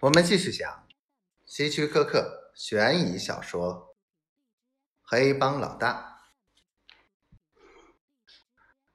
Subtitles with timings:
[0.00, 0.86] 我们继续讲
[1.46, 3.74] 希区柯克悬疑小说
[5.02, 6.20] 《黑帮老大》。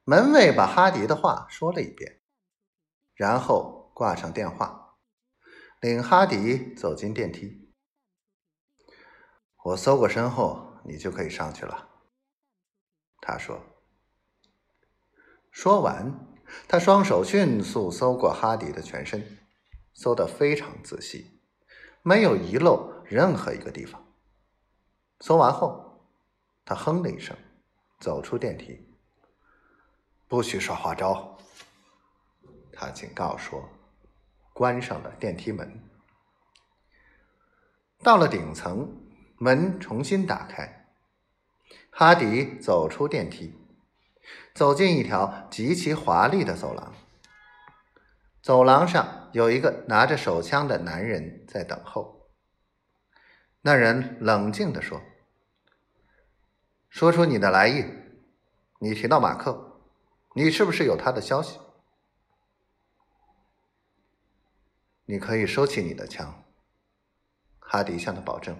[0.04, 2.20] 门卫把哈迪的话说了一遍，
[3.14, 4.96] 然后挂上电话，
[5.80, 7.74] 领哈迪走进电梯。
[9.64, 11.88] 我搜过身后，你就可以上去了。
[13.20, 13.60] 他说。
[15.50, 16.28] 说完，
[16.68, 19.41] 他双手迅速搜过哈迪的全身，
[19.94, 21.40] 搜得非常仔细，
[22.02, 24.04] 没有遗漏任何一个地方。
[25.20, 26.06] 搜完后，
[26.64, 27.36] 他哼了一声，
[28.00, 28.88] 走出电梯。
[30.26, 31.38] 不许耍花招！
[32.72, 33.68] 他警告说，
[34.52, 35.80] 关上了电梯门。
[38.02, 38.96] 到了顶层，
[39.36, 40.88] 门重新打开，
[41.90, 43.54] 哈迪走出电梯。
[44.54, 46.94] 走进一条极其华丽的走廊，
[48.42, 52.28] 走廊上有一个拿着手枪的男人在等候。
[53.60, 55.00] 那人冷静地说
[56.90, 57.84] ：“说出你的来意，
[58.80, 59.80] 你提到马克，
[60.34, 61.60] 你是不是有他的消息？
[65.04, 66.42] 你可以收起你的枪。”
[67.60, 68.56] 哈迪向他保证。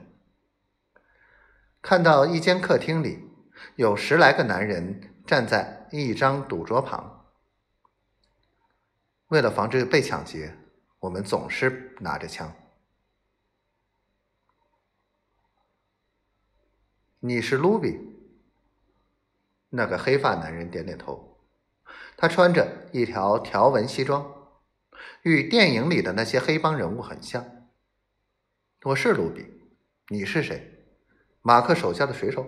[1.83, 3.29] 看到一间客厅里
[3.75, 5.09] 有十来个男人。
[5.25, 7.22] 站在一张赌桌旁，
[9.33, 10.55] 为了防止被抢劫，
[10.99, 12.55] 我们总是拿着枪。
[17.19, 17.99] 你是卢比？
[19.71, 21.39] 那个黑发男人点点头。
[22.15, 24.51] 他穿着一条条纹西装，
[25.23, 27.71] 与电影里的那些黑帮人物很像。
[28.83, 29.47] 我是卢比，
[30.09, 30.85] 你是谁？
[31.41, 32.45] 马克手下的水手。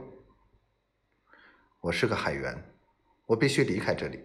[1.80, 2.62] 我是个海员，
[3.24, 4.22] 我必须离开这里。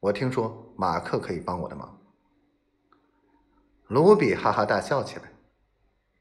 [0.00, 1.98] 我听说马克可以帮我的忙。
[3.88, 5.30] 卢比哈哈大笑起来。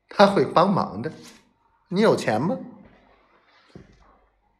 [0.09, 1.11] 他会帮忙的。
[1.87, 2.57] 你有钱吗？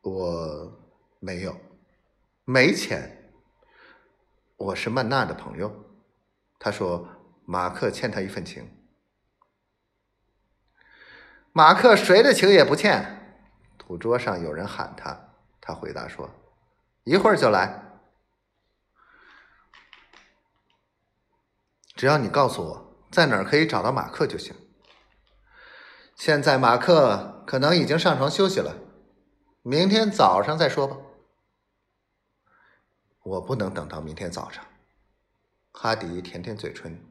[0.02, 0.72] 我
[1.20, 1.58] 没有，
[2.46, 3.34] 没钱。
[4.56, 5.74] 我是曼娜的朋友。
[6.58, 7.08] 他说
[7.46, 8.70] 马克欠他一份情。
[11.52, 13.38] 马克谁的情也不欠。
[13.78, 15.20] 赌桌上有人喊他。
[15.60, 16.30] 他回答说
[17.04, 17.89] ：“一会儿就来，
[22.00, 24.56] 只要你告诉我在哪儿可以找到马克就行。
[26.16, 28.74] 现在马克可能已经上床休息了，
[29.64, 30.96] 明天早上再说吧。
[33.24, 34.64] 我不能等到明天早上。”
[35.76, 37.06] 哈迪舔舔嘴唇。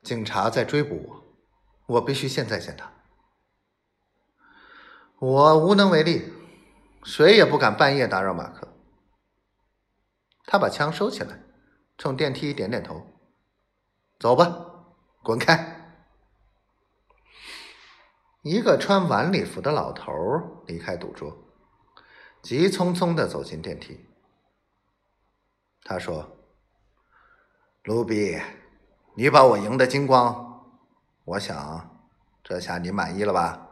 [0.00, 2.88] 警察在追捕我，我必须现在见他。
[5.18, 6.32] 我无能为力。
[7.02, 8.68] 谁也不敢半夜打扰马克。
[10.44, 11.40] 他把枪收起来，
[11.98, 13.04] 冲电梯点点头
[14.18, 14.84] ：“走吧，
[15.22, 15.74] 滚开！”
[18.42, 20.12] 一个穿晚礼服的老头
[20.66, 21.36] 离开赌桌，
[22.42, 24.06] 急匆匆的走进电梯。
[25.82, 26.36] 他说
[27.82, 28.40] ：“卢比，
[29.14, 30.64] 你把我赢得精光，
[31.24, 32.06] 我想
[32.44, 33.65] 这下你满意了吧？”